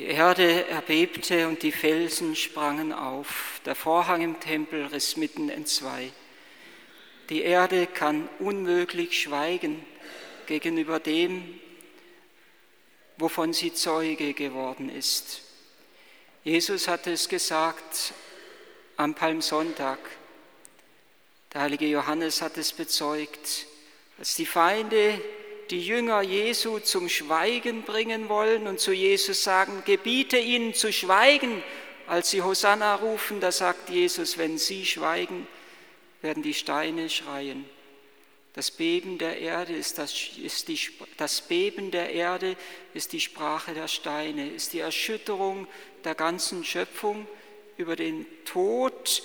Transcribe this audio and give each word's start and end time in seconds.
Die 0.00 0.06
Erde 0.06 0.66
erbebte 0.66 1.46
und 1.46 1.62
die 1.62 1.72
Felsen 1.72 2.34
sprangen 2.34 2.90
auf. 2.90 3.60
Der 3.66 3.74
Vorhang 3.74 4.22
im 4.22 4.40
Tempel 4.40 4.86
riss 4.86 5.18
mitten 5.18 5.50
entzwei. 5.50 6.10
Die 7.28 7.42
Erde 7.42 7.86
kann 7.86 8.26
unmöglich 8.38 9.20
schweigen 9.20 9.84
gegenüber 10.46 11.00
dem, 11.00 11.60
wovon 13.18 13.52
sie 13.52 13.74
Zeuge 13.74 14.32
geworden 14.32 14.88
ist. 14.88 15.42
Jesus 16.44 16.88
hatte 16.88 17.12
es 17.12 17.28
gesagt 17.28 18.14
am 18.96 19.14
Palmsonntag. 19.14 19.98
Der 21.52 21.60
heilige 21.60 21.86
Johannes 21.86 22.40
hat 22.40 22.56
es 22.56 22.72
bezeugt, 22.72 23.66
als 24.18 24.34
die 24.34 24.46
Feinde 24.46 25.20
die 25.70 25.80
Jünger 25.80 26.22
Jesu 26.22 26.80
zum 26.80 27.08
Schweigen 27.08 27.82
bringen 27.82 28.28
wollen 28.28 28.66
und 28.66 28.80
zu 28.80 28.92
Jesus 28.92 29.44
sagen, 29.44 29.82
gebiete 29.84 30.36
ihnen 30.36 30.74
zu 30.74 30.92
schweigen. 30.92 31.62
Als 32.06 32.30
sie 32.30 32.42
Hosanna 32.42 32.96
rufen, 32.96 33.40
da 33.40 33.52
sagt 33.52 33.88
Jesus, 33.88 34.36
wenn 34.36 34.58
sie 34.58 34.84
schweigen, 34.84 35.46
werden 36.22 36.42
die 36.42 36.54
Steine 36.54 37.08
schreien. 37.08 37.64
Das 38.52 38.72
Beben 38.72 39.18
der 39.18 39.38
Erde 39.38 39.74
ist 39.74 39.98
das, 39.98 40.12
ist 40.42 40.66
die, 40.66 40.80
das 41.16 41.40
Beben 41.42 41.92
der 41.92 42.10
Erde 42.10 42.56
ist 42.94 43.12
die 43.12 43.20
Sprache 43.20 43.74
der 43.74 43.86
Steine, 43.86 44.50
ist 44.50 44.72
die 44.72 44.80
Erschütterung 44.80 45.68
der 46.02 46.16
ganzen 46.16 46.64
Schöpfung 46.64 47.28
über 47.76 47.94
den 47.94 48.26
Tod 48.44 49.22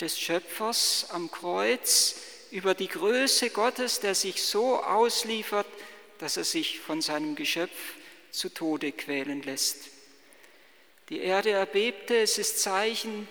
des 0.00 0.18
Schöpfers 0.18 1.08
am 1.10 1.30
Kreuz, 1.30 2.16
über 2.50 2.74
die 2.74 2.88
Größe 2.88 3.50
Gottes, 3.50 4.00
der 4.00 4.14
sich 4.14 4.42
so 4.42 4.82
ausliefert, 4.82 5.66
dass 6.22 6.36
er 6.36 6.44
sich 6.44 6.78
von 6.78 7.02
seinem 7.02 7.34
Geschöpf 7.34 7.96
zu 8.30 8.48
Tode 8.48 8.92
quälen 8.92 9.42
lässt. 9.42 9.88
Die 11.08 11.18
Erde 11.18 11.50
erbebte, 11.50 12.16
es 12.16 12.38
ist 12.38 12.60
Zeichen 12.60 13.26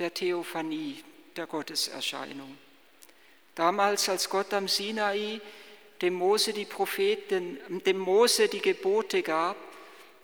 der 0.00 0.12
Theophanie, 0.12 1.04
der 1.36 1.46
Gotteserscheinung. 1.46 2.58
Damals, 3.54 4.08
als 4.08 4.28
Gott 4.28 4.52
am 4.52 4.66
Sinai 4.66 5.40
dem 6.02 6.14
Mose 6.14 6.52
die 6.52 6.64
Propheten, 6.64 7.60
dem 7.86 7.98
Mose 7.98 8.48
die 8.48 8.62
Gebote 8.62 9.22
gab, 9.22 9.56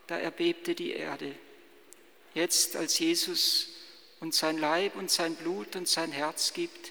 da 0.08 0.18
erbebte 0.18 0.74
die 0.74 0.94
Erde. 0.94 1.32
Jetzt, 2.34 2.74
als 2.74 2.98
Jesus 2.98 3.68
uns 4.18 4.38
sein 4.38 4.58
Leib 4.58 4.96
und 4.96 5.12
sein 5.12 5.36
Blut 5.36 5.76
und 5.76 5.86
sein 5.86 6.10
Herz 6.10 6.52
gibt, 6.52 6.90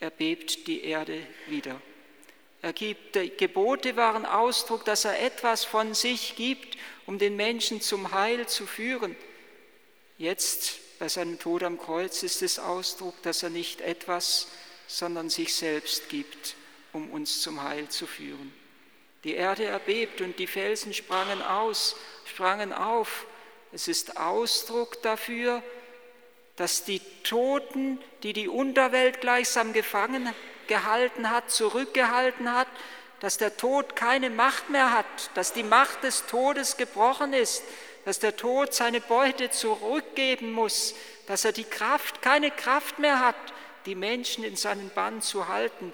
erbebt 0.00 0.66
die 0.66 0.84
Erde 0.84 1.26
wieder. 1.48 1.82
Er 2.60 2.72
gibt, 2.72 3.12
Gebote 3.38 3.96
waren 3.96 4.26
Ausdruck, 4.26 4.84
dass 4.84 5.04
er 5.04 5.20
etwas 5.22 5.64
von 5.64 5.94
sich 5.94 6.34
gibt, 6.34 6.76
um 7.06 7.18
den 7.18 7.36
Menschen 7.36 7.80
zum 7.80 8.12
Heil 8.12 8.46
zu 8.46 8.66
führen. 8.66 9.14
Jetzt 10.18 10.98
bei 10.98 11.08
seinem 11.08 11.38
Tod 11.38 11.62
am 11.62 11.78
Kreuz 11.78 12.24
ist 12.24 12.42
es 12.42 12.58
Ausdruck, 12.58 13.22
dass 13.22 13.44
er 13.44 13.50
nicht 13.50 13.80
etwas, 13.80 14.48
sondern 14.88 15.30
sich 15.30 15.54
selbst 15.54 16.08
gibt, 16.08 16.56
um 16.92 17.10
uns 17.10 17.40
zum 17.40 17.62
Heil 17.62 17.88
zu 17.88 18.06
führen. 18.06 18.52
Die 19.22 19.34
Erde 19.34 19.64
erbebt 19.64 20.20
und 20.20 20.38
die 20.38 20.46
Felsen 20.48 20.92
sprangen 20.92 21.42
aus, 21.42 21.94
sprangen 22.24 22.72
auf. 22.72 23.26
Es 23.72 23.86
ist 23.86 24.16
Ausdruck 24.16 25.02
dafür, 25.02 25.62
dass 26.56 26.84
die 26.84 27.00
Toten, 27.22 28.00
die 28.24 28.32
die 28.32 28.48
Unterwelt 28.48 29.20
gleichsam 29.20 29.72
gefangen 29.72 30.34
gehalten 30.68 31.30
hat, 31.30 31.50
zurückgehalten 31.50 32.52
hat, 32.52 32.68
dass 33.20 33.36
der 33.36 33.56
Tod 33.56 33.96
keine 33.96 34.30
Macht 34.30 34.70
mehr 34.70 34.92
hat, 34.92 35.06
dass 35.34 35.52
die 35.52 35.64
Macht 35.64 36.04
des 36.04 36.26
Todes 36.26 36.76
gebrochen 36.76 37.32
ist, 37.32 37.62
dass 38.04 38.20
der 38.20 38.36
Tod 38.36 38.72
seine 38.72 39.00
Beute 39.00 39.50
zurückgeben 39.50 40.52
muss, 40.52 40.94
dass 41.26 41.44
er 41.44 41.52
die 41.52 41.64
Kraft, 41.64 42.22
keine 42.22 42.50
Kraft 42.50 42.98
mehr 42.98 43.18
hat, 43.20 43.36
die 43.86 43.94
Menschen 43.94 44.44
in 44.44 44.56
seinen 44.56 44.90
Bann 44.90 45.20
zu 45.20 45.48
halten, 45.48 45.92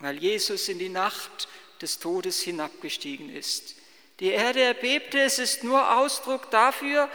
weil 0.00 0.18
Jesus 0.18 0.68
in 0.68 0.78
die 0.78 0.90
Nacht 0.90 1.48
des 1.80 1.98
Todes 1.98 2.42
hinabgestiegen 2.42 3.34
ist. 3.34 3.76
Die 4.20 4.30
Erde 4.30 4.60
erbebte, 4.60 5.20
es 5.20 5.38
ist 5.38 5.64
nur 5.64 5.96
Ausdruck 5.96 6.50
dafür, 6.50 7.08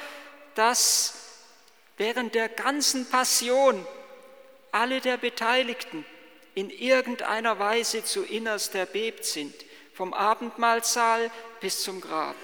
dass 0.56 1.16
während 1.98 2.34
der 2.34 2.50
ganzen 2.50 3.10
Passion 3.10 3.86
alle 4.72 5.02
der 5.02 5.18
Beteiligten 5.18 6.06
in 6.56 6.70
irgendeiner 6.70 7.60
Weise 7.60 8.04
zu 8.04 8.24
innerst 8.24 8.76
erbebt 8.76 9.26
sind, 9.26 9.54
vom 9.94 10.14
Abendmahlsaal 10.14 11.32
bis 11.60 11.82
zum 11.84 12.02
Grab. 12.02 12.36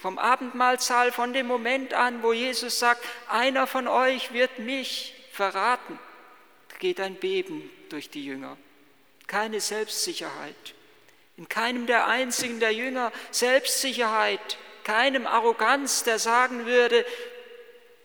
Vom 0.00 0.18
Abendmahlsaal 0.18 1.12
von 1.12 1.32
dem 1.32 1.46
Moment 1.46 1.94
an, 1.94 2.22
wo 2.22 2.32
Jesus 2.32 2.78
sagt, 2.78 3.04
einer 3.28 3.66
von 3.66 3.88
euch 3.88 4.32
wird 4.32 4.58
mich 4.58 5.14
verraten, 5.32 5.98
geht 6.78 7.00
ein 7.00 7.14
Beben 7.14 7.70
durch 7.88 8.10
die 8.10 8.24
Jünger. 8.24 8.58
Keine 9.26 9.60
Selbstsicherheit. 9.60 10.74
In 11.36 11.48
keinem 11.48 11.86
der 11.86 12.06
einzigen 12.06 12.60
der 12.60 12.72
Jünger 12.72 13.10
Selbstsicherheit, 13.30 14.58
keinem 14.84 15.26
Arroganz, 15.26 16.04
der 16.04 16.18
sagen 16.18 16.66
würde, 16.66 17.06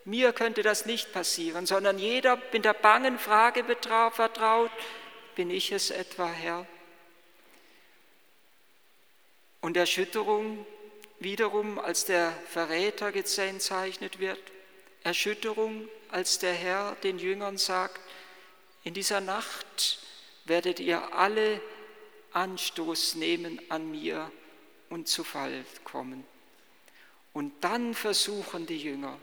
mir 0.05 0.31
könnte 0.31 0.63
das 0.63 0.85
nicht 0.85 1.11
passieren, 1.11 1.65
sondern 1.65 1.99
jeder 1.99 2.41
mit 2.53 2.63
der 2.63 2.73
bangen 2.73 3.19
Frage 3.19 3.65
vertraut, 4.11 4.71
bin 5.35 5.49
ich 5.49 5.71
es 5.71 5.89
etwa, 5.91 6.27
Herr? 6.29 6.65
Und 9.61 9.77
Erschütterung 9.77 10.65
wiederum, 11.19 11.79
als 11.79 12.05
der 12.05 12.31
Verräter 12.47 13.11
gezeichnet 13.11 14.19
wird, 14.19 14.39
Erschütterung, 15.03 15.87
als 16.09 16.39
der 16.39 16.53
Herr 16.53 16.95
den 17.03 17.19
Jüngern 17.19 17.57
sagt, 17.57 17.99
in 18.83 18.93
dieser 18.93 19.21
Nacht 19.21 19.99
werdet 20.45 20.79
ihr 20.79 21.13
alle 21.13 21.61
Anstoß 22.31 23.15
nehmen 23.15 23.59
an 23.69 23.91
mir 23.91 24.31
und 24.89 25.07
zu 25.07 25.23
Fall 25.23 25.65
kommen. 25.83 26.23
Und 27.33 27.53
dann 27.61 27.93
versuchen 27.93 28.65
die 28.65 28.81
Jünger, 28.81 29.19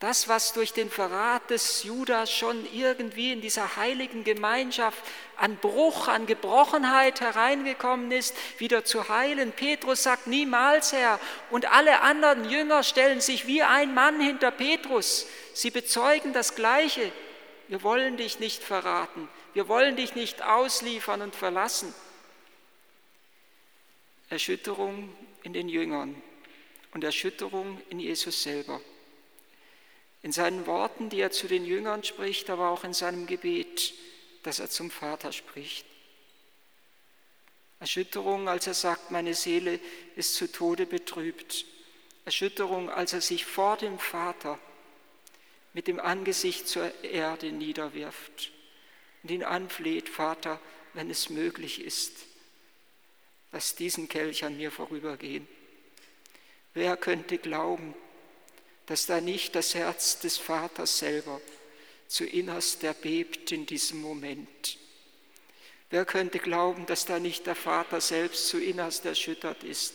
das, 0.00 0.28
was 0.28 0.52
durch 0.52 0.72
den 0.72 0.90
Verrat 0.90 1.50
des 1.50 1.82
Judas 1.82 2.30
schon 2.32 2.72
irgendwie 2.72 3.32
in 3.32 3.40
dieser 3.40 3.76
heiligen 3.76 4.22
Gemeinschaft 4.22 5.02
an 5.36 5.56
Bruch, 5.56 6.06
an 6.06 6.26
Gebrochenheit 6.26 7.20
hereingekommen 7.20 8.12
ist, 8.12 8.32
wieder 8.58 8.84
zu 8.84 9.08
heilen. 9.08 9.50
Petrus 9.50 10.04
sagt 10.04 10.28
niemals, 10.28 10.92
Herr. 10.92 11.18
Und 11.50 11.72
alle 11.72 12.00
anderen 12.02 12.48
Jünger 12.48 12.84
stellen 12.84 13.20
sich 13.20 13.48
wie 13.48 13.62
ein 13.62 13.92
Mann 13.92 14.20
hinter 14.20 14.52
Petrus. 14.52 15.26
Sie 15.52 15.70
bezeugen 15.70 16.32
das 16.32 16.54
Gleiche. 16.54 17.10
Wir 17.66 17.82
wollen 17.82 18.16
dich 18.16 18.38
nicht 18.38 18.62
verraten. 18.62 19.28
Wir 19.52 19.66
wollen 19.66 19.96
dich 19.96 20.14
nicht 20.14 20.42
ausliefern 20.42 21.22
und 21.22 21.34
verlassen. 21.34 21.92
Erschütterung 24.28 25.12
in 25.42 25.54
den 25.54 25.68
Jüngern 25.68 26.22
und 26.94 27.02
Erschütterung 27.02 27.80
in 27.90 27.98
Jesus 27.98 28.44
selber. 28.44 28.80
In 30.28 30.32
seinen 30.32 30.66
Worten, 30.66 31.08
die 31.08 31.20
er 31.20 31.30
zu 31.30 31.48
den 31.48 31.64
Jüngern 31.64 32.04
spricht, 32.04 32.50
aber 32.50 32.68
auch 32.68 32.84
in 32.84 32.92
seinem 32.92 33.24
Gebet, 33.24 33.94
das 34.42 34.58
er 34.58 34.68
zum 34.68 34.90
Vater 34.90 35.32
spricht. 35.32 35.86
Erschütterung, 37.80 38.46
als 38.46 38.66
er 38.66 38.74
sagt, 38.74 39.10
meine 39.10 39.32
Seele 39.32 39.80
ist 40.16 40.34
zu 40.34 40.52
Tode 40.52 40.84
betrübt. 40.84 41.64
Erschütterung, 42.26 42.90
als 42.90 43.14
er 43.14 43.22
sich 43.22 43.46
vor 43.46 43.78
dem 43.78 43.98
Vater 43.98 44.58
mit 45.72 45.88
dem 45.88 45.98
Angesicht 45.98 46.68
zur 46.68 46.92
Erde 47.02 47.50
niederwirft 47.50 48.52
und 49.22 49.30
ihn 49.30 49.44
anfleht, 49.44 50.10
Vater, 50.10 50.60
wenn 50.92 51.08
es 51.08 51.30
möglich 51.30 51.80
ist, 51.80 52.12
lass 53.50 53.76
diesen 53.76 54.10
Kelch 54.10 54.44
an 54.44 54.58
mir 54.58 54.72
vorübergehen. 54.72 55.48
Wer 56.74 56.98
könnte 56.98 57.38
glauben, 57.38 57.94
dass 58.88 59.04
da 59.04 59.20
nicht 59.20 59.54
das 59.54 59.74
Herz 59.74 60.18
des 60.18 60.38
Vaters 60.38 60.98
selber 60.98 61.42
zu 62.08 62.24
innerst 62.24 62.82
erbebt 62.84 63.52
in 63.52 63.66
diesem 63.66 64.00
Moment. 64.00 64.78
Wer 65.90 66.06
könnte 66.06 66.38
glauben, 66.38 66.86
dass 66.86 67.04
da 67.04 67.18
nicht 67.18 67.46
der 67.46 67.54
Vater 67.54 68.00
selbst 68.00 68.48
zu 68.48 68.58
innerst 68.58 69.04
erschüttert 69.04 69.62
ist, 69.62 69.92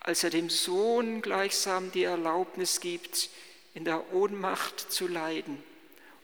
als 0.00 0.24
er 0.24 0.30
dem 0.30 0.50
Sohn 0.50 1.22
gleichsam 1.22 1.90
die 1.90 2.04
Erlaubnis 2.04 2.80
gibt, 2.80 3.30
in 3.72 3.86
der 3.86 4.12
Ohnmacht 4.12 4.92
zu 4.92 5.08
leiden, 5.08 5.62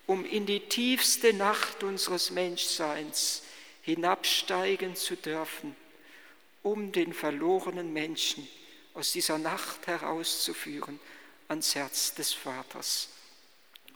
um 0.07 0.27
in 0.27 0.45
die 0.45 0.61
tiefste 0.61 1.33
Nacht 1.33 1.83
unseres 1.83 2.31
Menschseins 2.31 3.43
hinabsteigen 3.81 4.95
zu 4.95 5.17
dürfen, 5.17 5.75
um 6.63 6.93
den 6.93 7.15
verlorenen 7.15 7.95
Menschen 7.95 8.47
aus 8.95 9.13
dieser 9.13 9.39
Nacht 9.39 9.87
herauszuführen 9.87 11.01
ans 11.49 11.75
Herz 11.75 12.15
des 12.15 12.33
Vaters. 12.33 13.09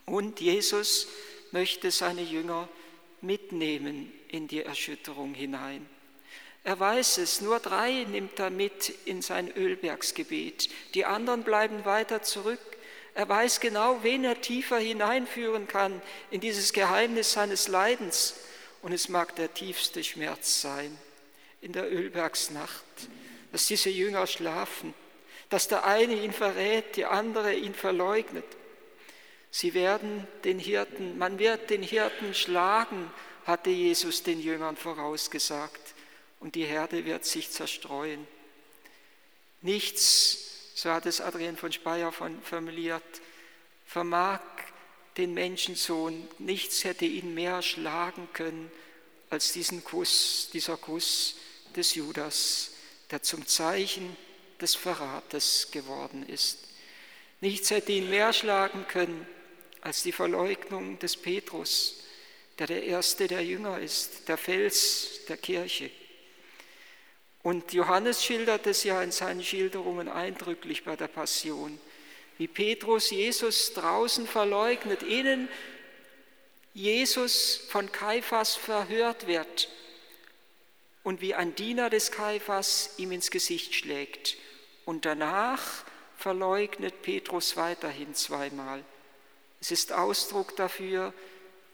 Und 0.05 0.39
Jesus 0.39 1.07
möchte 1.51 1.91
seine 1.91 2.21
Jünger 2.21 2.69
mitnehmen 3.21 4.11
in 4.29 4.47
die 4.47 4.63
Erschütterung 4.63 5.33
hinein. 5.33 5.87
Er 6.63 6.79
weiß 6.79 7.19
es, 7.19 7.41
nur 7.41 7.59
drei 7.59 8.03
nimmt 8.03 8.39
er 8.39 8.49
mit 8.49 8.89
in 9.05 9.21
sein 9.21 9.49
Ölbergsgebet. 9.55 10.69
Die 10.93 11.05
anderen 11.05 11.43
bleiben 11.43 11.85
weiter 11.85 12.21
zurück. 12.21 12.59
Er 13.13 13.29
weiß 13.29 13.61
genau, 13.61 14.03
wen 14.03 14.23
er 14.25 14.41
tiefer 14.41 14.77
hineinführen 14.77 15.67
kann 15.67 16.01
in 16.29 16.41
dieses 16.41 16.73
Geheimnis 16.73 17.31
seines 17.31 17.67
Leidens. 17.67 18.35
Und 18.81 18.91
es 18.91 19.09
mag 19.09 19.35
der 19.37 19.53
tiefste 19.53 20.03
Schmerz 20.03 20.61
sein 20.61 20.95
in 21.61 21.73
der 21.73 21.91
Ölbergsnacht, 21.91 22.83
dass 23.51 23.67
diese 23.67 23.89
Jünger 23.89 24.27
schlafen, 24.27 24.93
dass 25.49 25.67
der 25.67 25.85
eine 25.85 26.13
ihn 26.13 26.33
verrät, 26.33 26.95
die 26.95 27.05
andere 27.05 27.53
ihn 27.53 27.73
verleugnet. 27.73 28.45
Sie 29.49 29.73
werden 29.73 30.27
den 30.43 30.59
Hirten, 30.59 31.17
man 31.17 31.39
wird 31.39 31.69
den 31.69 31.83
Hirten 31.83 32.33
schlagen, 32.33 33.11
hatte 33.45 33.69
Jesus 33.69 34.23
den 34.23 34.41
Jüngern 34.41 34.75
vorausgesagt, 34.75 35.95
und 36.39 36.55
die 36.55 36.65
Herde 36.65 37.05
wird 37.05 37.25
sich 37.25 37.49
zerstreuen. 37.49 38.27
Nichts 39.61 40.47
so 40.77 40.91
hat 40.91 41.07
es 41.07 41.21
Adrian 41.21 41.57
von 41.57 41.71
Speyer 41.71 42.11
formuliert, 42.11 43.01
vermag 43.87 44.41
den 45.17 45.33
Menschensohn, 45.33 46.27
nichts 46.37 46.83
hätte 46.83 47.05
ihn 47.05 47.33
mehr 47.33 47.63
schlagen 47.63 48.29
können 48.31 48.71
als 49.31 49.53
diesen 49.53 49.83
Kuss, 49.83 50.51
dieser 50.53 50.77
Kuss 50.77 51.37
des 51.75 51.95
Judas, 51.95 52.73
der 53.11 53.21
zum 53.21 53.45
Zeichen 53.47 54.15
des 54.61 54.75
Verrates 54.75 55.69
geworden 55.71 56.27
ist. 56.27 56.59
Nichts 57.41 57.71
hätte 57.71 57.91
ihn 57.91 58.09
mehr 58.09 58.33
schlagen 58.33 58.85
können 58.87 59.27
als 59.81 60.03
die 60.03 60.11
Verleugnung 60.11 60.99
des 60.99 61.15
Petrus, 61.15 62.03
der 62.59 62.67
der 62.67 62.83
erste 62.83 63.27
der 63.27 63.43
Jünger 63.43 63.79
ist, 63.79 64.27
der 64.27 64.37
Fels 64.37 65.25
der 65.29 65.37
Kirche. 65.37 65.91
Und 67.43 67.71
Johannes 67.71 68.23
schildert 68.23 68.67
es 68.67 68.83
ja 68.83 69.01
in 69.01 69.11
seinen 69.11 69.43
Schilderungen 69.43 70.09
eindrücklich 70.09 70.83
bei 70.83 70.95
der 70.95 71.07
Passion, 71.07 71.79
wie 72.37 72.47
Petrus 72.47 73.11
Jesus 73.11 73.73
draußen 73.73 74.27
verleugnet, 74.27 75.03
ihnen 75.03 75.47
Jesus 76.73 77.61
von 77.69 77.91
Kaiphas 77.91 78.55
verhört 78.55 79.27
wird 79.27 79.69
und 81.07 81.21
wie 81.21 81.33
ein 81.33 81.55
Diener 81.55 81.89
des 81.89 82.11
Kaiphas 82.11 82.89
ihm 82.97 83.13
ins 83.13 83.31
Gesicht 83.31 83.73
schlägt. 83.73 84.35
Und 84.83 85.05
danach 85.05 85.85
verleugnet 86.17 87.01
Petrus 87.01 87.55
weiterhin 87.55 88.13
zweimal. 88.13 88.83
Es 89.61 89.71
ist 89.71 89.93
Ausdruck 89.93 90.57
dafür, 90.57 91.13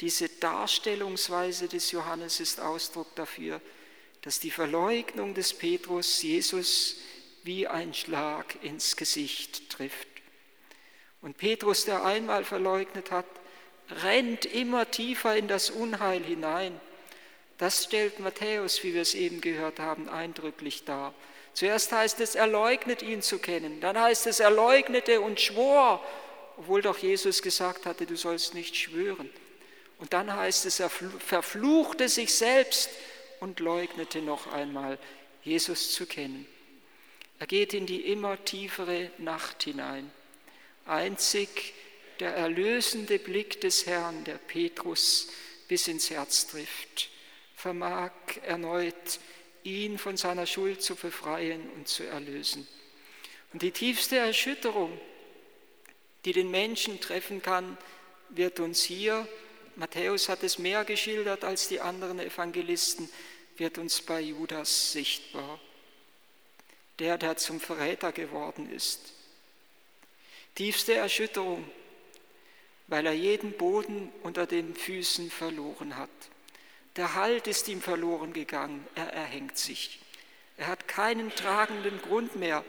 diese 0.01 0.29
Darstellungsweise 0.29 1.67
des 1.67 1.89
Johannes 1.89 2.39
ist 2.39 2.59
Ausdruck 2.59 3.07
dafür, 3.15 3.59
dass 4.21 4.39
die 4.39 4.51
Verleugnung 4.51 5.33
des 5.33 5.55
Petrus 5.55 6.21
Jesus 6.21 6.97
wie 7.41 7.67
ein 7.67 7.95
Schlag 7.95 8.63
ins 8.63 8.95
Gesicht 8.97 9.67
trifft. 9.71 10.07
Und 11.23 11.37
Petrus, 11.37 11.85
der 11.85 12.05
einmal 12.05 12.45
verleugnet 12.45 13.09
hat, 13.09 13.25
rennt 14.03 14.45
immer 14.45 14.91
tiefer 14.91 15.35
in 15.35 15.47
das 15.47 15.71
Unheil 15.71 16.23
hinein. 16.23 16.79
Das 17.63 17.85
stellt 17.85 18.19
Matthäus, 18.19 18.83
wie 18.83 18.93
wir 18.93 19.01
es 19.01 19.15
eben 19.15 19.39
gehört 19.39 19.79
haben, 19.79 20.09
eindrücklich 20.09 20.83
dar. 20.83 21.13
Zuerst 21.53 21.93
heißt 21.93 22.19
es, 22.19 22.35
er 22.35 22.45
leugnet 22.45 23.01
ihn 23.01 23.21
zu 23.21 23.39
kennen. 23.39 23.79
Dann 23.79 23.97
heißt 23.97 24.27
es, 24.27 24.41
er 24.41 24.51
leugnete 24.51 25.21
und 25.21 25.39
schwor, 25.39 26.05
obwohl 26.57 26.81
doch 26.81 26.97
Jesus 26.97 27.41
gesagt 27.41 27.85
hatte, 27.85 28.05
du 28.05 28.17
sollst 28.17 28.53
nicht 28.53 28.75
schwören. 28.75 29.29
Und 29.97 30.11
dann 30.11 30.35
heißt 30.35 30.65
es, 30.65 30.81
er 30.81 30.89
verfluchte 30.89 32.09
sich 32.09 32.33
selbst 32.33 32.89
und 33.39 33.61
leugnete 33.61 34.21
noch 34.21 34.51
einmal, 34.51 34.99
Jesus 35.45 35.93
zu 35.93 36.05
kennen. 36.05 36.45
Er 37.39 37.47
geht 37.47 37.73
in 37.73 37.85
die 37.85 38.11
immer 38.11 38.43
tiefere 38.43 39.09
Nacht 39.19 39.63
hinein. 39.63 40.11
Einzig 40.85 41.73
der 42.19 42.35
erlösende 42.35 43.19
Blick 43.19 43.61
des 43.61 43.85
Herrn, 43.85 44.25
der 44.25 44.37
Petrus 44.37 45.29
bis 45.69 45.87
ins 45.87 46.09
Herz 46.09 46.47
trifft, 46.47 47.12
vermag 47.63 48.11
erneut 48.45 49.19
ihn 49.63 49.97
von 49.97 50.17
seiner 50.17 50.45
Schuld 50.45 50.83
zu 50.83 50.95
befreien 50.95 51.69
und 51.71 51.87
zu 51.87 52.03
erlösen. 52.03 52.67
Und 53.53 53.61
die 53.61 53.71
tiefste 53.71 54.17
Erschütterung, 54.17 54.99
die 56.25 56.33
den 56.33 56.51
Menschen 56.51 56.99
treffen 56.99 57.41
kann, 57.41 57.77
wird 58.29 58.59
uns 58.59 58.83
hier, 58.83 59.27
Matthäus 59.77 60.27
hat 60.27 60.43
es 60.43 60.59
mehr 60.59 60.83
geschildert 60.83 61.45
als 61.45 61.69
die 61.69 61.79
anderen 61.79 62.19
Evangelisten, 62.19 63.09
wird 63.55 63.77
uns 63.77 64.01
bei 64.01 64.19
Judas 64.19 64.91
sichtbar. 64.91 65.59
Der, 66.99 67.17
der 67.17 67.37
zum 67.37 67.59
Verräter 67.59 68.11
geworden 68.11 68.69
ist. 68.71 69.13
Tiefste 70.53 70.93
Erschütterung, 70.95 71.63
weil 72.87 73.05
er 73.05 73.13
jeden 73.13 73.53
Boden 73.53 74.11
unter 74.21 74.45
den 74.45 74.75
Füßen 74.75 75.31
verloren 75.31 75.95
hat. 75.97 76.09
Der 76.95 77.15
Halt 77.15 77.47
ist 77.47 77.67
ihm 77.67 77.81
verloren 77.81 78.33
gegangen, 78.33 78.85
er 78.95 79.11
erhängt 79.11 79.57
sich. 79.57 79.99
Er 80.57 80.67
hat 80.67 80.87
keinen 80.87 81.31
tragenden 81.35 82.01
Grund 82.01 82.35
mehr. 82.35 82.63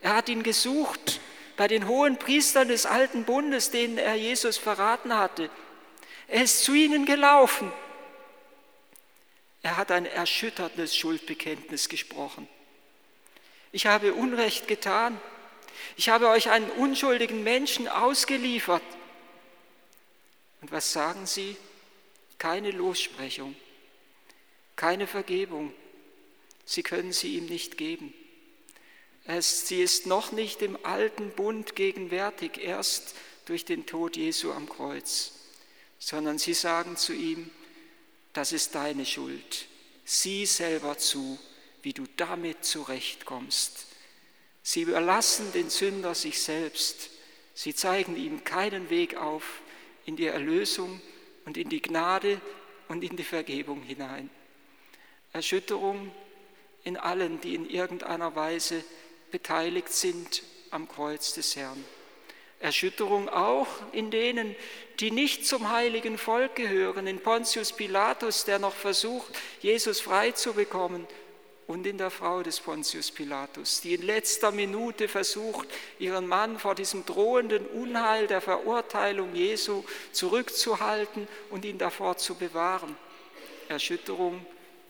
Er 0.00 0.14
hat 0.14 0.28
ihn 0.28 0.42
gesucht 0.42 1.20
bei 1.56 1.66
den 1.66 1.88
hohen 1.88 2.18
Priestern 2.18 2.68
des 2.68 2.86
alten 2.86 3.24
Bundes, 3.24 3.72
denen 3.72 3.98
er 3.98 4.14
Jesus 4.14 4.56
verraten 4.56 5.16
hatte. 5.16 5.50
Er 6.28 6.44
ist 6.44 6.62
zu 6.62 6.72
ihnen 6.74 7.04
gelaufen 7.04 7.72
er 9.62 9.76
hat 9.76 9.90
ein 9.90 10.06
erschütterndes 10.06 10.96
Schuldbekenntnis 10.96 11.88
gesprochen. 11.88 12.48
Ich 13.72 13.86
habe 13.86 14.14
Unrecht 14.14 14.68
getan. 14.68 15.20
Ich 15.96 16.08
habe 16.08 16.28
euch 16.28 16.50
einen 16.50 16.70
unschuldigen 16.70 17.42
Menschen 17.42 17.88
ausgeliefert. 17.88 18.82
Und 20.60 20.72
was 20.72 20.92
sagen 20.92 21.26
Sie? 21.26 21.56
Keine 22.38 22.70
Lossprechung, 22.70 23.54
keine 24.76 25.06
Vergebung. 25.06 25.72
Sie 26.64 26.82
können 26.82 27.12
sie 27.12 27.36
ihm 27.36 27.46
nicht 27.46 27.76
geben. 27.76 28.14
sie 29.40 29.82
ist 29.82 30.06
noch 30.06 30.32
nicht 30.32 30.62
im 30.62 30.78
alten 30.84 31.30
Bund 31.30 31.74
gegenwärtig, 31.74 32.58
erst 32.58 33.14
durch 33.46 33.64
den 33.64 33.86
Tod 33.86 34.16
Jesu 34.16 34.52
am 34.52 34.68
Kreuz, 34.68 35.32
sondern 35.98 36.38
sie 36.38 36.54
sagen 36.54 36.96
zu 36.96 37.12
ihm, 37.12 37.50
das 38.32 38.52
ist 38.52 38.74
deine 38.74 39.04
Schuld. 39.04 39.66
Sieh 40.04 40.46
selber 40.46 40.96
zu, 40.98 41.38
wie 41.82 41.92
du 41.92 42.04
damit 42.16 42.64
zurechtkommst. 42.64 43.86
Sie 44.62 44.82
überlassen 44.82 45.52
den 45.52 45.70
Sünder 45.70 46.14
sich 46.14 46.42
selbst. 46.42 47.10
Sie 47.54 47.74
zeigen 47.74 48.16
ihm 48.16 48.44
keinen 48.44 48.90
Weg 48.90 49.16
auf 49.16 49.60
in 50.04 50.16
die 50.16 50.26
Erlösung 50.26 51.00
und 51.48 51.56
in 51.56 51.70
die 51.70 51.80
Gnade 51.80 52.42
und 52.88 53.02
in 53.02 53.16
die 53.16 53.24
Vergebung 53.24 53.80
hinein. 53.80 54.28
Erschütterung 55.32 56.12
in 56.84 56.98
allen, 56.98 57.40
die 57.40 57.54
in 57.54 57.70
irgendeiner 57.70 58.36
Weise 58.36 58.84
beteiligt 59.30 59.90
sind 59.90 60.42
am 60.70 60.86
Kreuz 60.86 61.32
des 61.32 61.56
Herrn. 61.56 61.82
Erschütterung 62.60 63.30
auch 63.30 63.66
in 63.92 64.10
denen, 64.10 64.54
die 65.00 65.10
nicht 65.10 65.46
zum 65.46 65.70
heiligen 65.70 66.18
Volk 66.18 66.54
gehören, 66.54 67.06
in 67.06 67.18
Pontius 67.18 67.72
Pilatus, 67.72 68.44
der 68.44 68.58
noch 68.58 68.74
versucht, 68.74 69.32
Jesus 69.62 70.00
frei 70.00 70.32
zu 70.32 70.52
bekommen, 70.52 71.06
und 71.68 71.86
in 71.86 71.98
der 71.98 72.10
Frau 72.10 72.42
des 72.42 72.60
Pontius 72.60 73.10
Pilatus, 73.10 73.82
die 73.82 73.94
in 73.94 74.02
letzter 74.02 74.50
Minute 74.50 75.06
versucht, 75.06 75.68
ihren 75.98 76.26
Mann 76.26 76.58
vor 76.58 76.74
diesem 76.74 77.04
drohenden 77.04 77.66
Unheil 77.66 78.26
der 78.26 78.40
Verurteilung 78.40 79.34
Jesu 79.34 79.84
zurückzuhalten 80.12 81.28
und 81.50 81.66
ihn 81.66 81.76
davor 81.76 82.16
zu 82.16 82.36
bewahren. 82.36 82.96
Erschütterung 83.68 84.44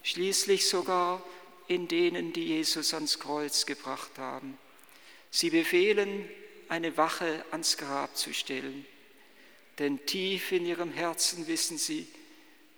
schließlich 0.04 0.68
sogar 0.68 1.20
in 1.66 1.88
denen, 1.88 2.32
die 2.32 2.46
Jesus 2.46 2.94
ans 2.94 3.18
Kreuz 3.18 3.66
gebracht 3.66 4.12
haben. 4.16 4.56
Sie 5.32 5.50
befehlen, 5.50 6.30
eine 6.68 6.96
Wache 6.96 7.44
ans 7.50 7.76
Grab 7.76 8.16
zu 8.16 8.32
stellen. 8.32 8.86
Denn 9.80 10.06
tief 10.06 10.52
in 10.52 10.64
ihrem 10.64 10.92
Herzen 10.92 11.48
wissen 11.48 11.76
sie, 11.76 12.06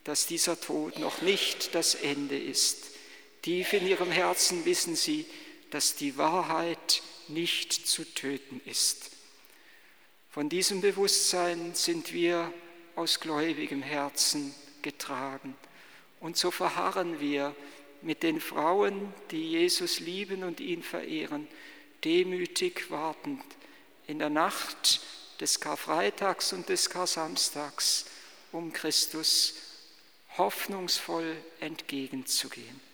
dass 0.04 0.26
dieser 0.26 0.58
Tod 0.58 0.98
noch 0.98 1.20
nicht 1.20 1.74
das 1.74 1.94
Ende 1.94 2.38
ist. 2.38 2.90
Tief 3.42 3.72
in 3.72 3.86
ihrem 3.86 4.10
Herzen 4.10 4.64
wissen 4.64 4.96
sie, 4.96 5.26
dass 5.70 5.96
die 5.96 6.16
Wahrheit 6.16 7.02
nicht 7.28 7.72
zu 7.72 8.04
töten 8.04 8.60
ist. 8.64 9.10
Von 10.30 10.48
diesem 10.48 10.80
Bewusstsein 10.80 11.74
sind 11.74 12.12
wir 12.12 12.52
aus 12.96 13.20
gläubigem 13.20 13.82
Herzen 13.82 14.54
getragen. 14.82 15.56
Und 16.20 16.36
so 16.36 16.50
verharren 16.50 17.20
wir 17.20 17.54
mit 18.02 18.22
den 18.22 18.40
Frauen, 18.40 19.12
die 19.30 19.50
Jesus 19.50 20.00
lieben 20.00 20.42
und 20.44 20.60
ihn 20.60 20.82
verehren, 20.82 21.48
demütig 22.04 22.90
wartend 22.90 23.42
in 24.06 24.18
der 24.18 24.30
Nacht 24.30 25.00
des 25.40 25.60
Karfreitags 25.60 26.52
und 26.52 26.68
des 26.68 26.90
Karsamstags, 26.90 28.06
um 28.52 28.72
Christus 28.72 29.54
hoffnungsvoll 30.36 31.36
entgegenzugehen. 31.60 32.89